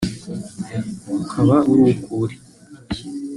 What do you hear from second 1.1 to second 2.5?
ukaba uri uko uri